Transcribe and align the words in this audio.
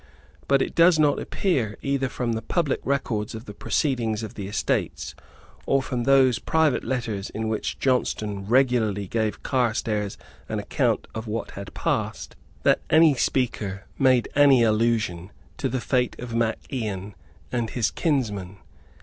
But 0.47 0.63
it 0.63 0.73
does 0.73 0.97
not 0.97 1.19
appear, 1.19 1.77
either 1.83 2.09
from 2.09 2.31
the 2.33 2.41
public 2.41 2.79
records 2.83 3.35
of 3.35 3.45
the 3.45 3.53
proceedings 3.53 4.23
of 4.23 4.33
the 4.33 4.47
Estates, 4.47 5.13
or 5.67 5.83
from 5.83 6.05
those 6.05 6.39
private 6.39 6.83
letters 6.83 7.29
in 7.29 7.47
which 7.47 7.77
Johnstone 7.77 8.47
regularly 8.47 9.07
gave 9.07 9.43
Carstairs 9.43 10.17
an 10.49 10.57
account 10.57 11.05
of 11.13 11.27
what 11.27 11.51
had 11.51 11.75
passed, 11.75 12.35
that 12.63 12.81
any 12.89 13.13
speaker 13.13 13.83
made 13.99 14.27
any 14.35 14.63
allusion 14.63 15.29
to 15.57 15.69
the 15.69 15.79
fate 15.79 16.15
of 16.19 16.33
Mac 16.33 16.57
Ian 16.73 17.13
and 17.51 17.69
his 17.69 17.91
kinsmen. 17.91 18.57